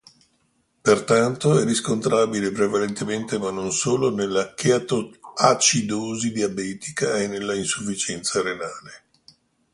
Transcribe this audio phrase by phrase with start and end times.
[0.81, 9.03] Pertanto è riscontrabile, prevalentemente ma non solo, nella chetoacidosi diabetica e nella insufficienza renale.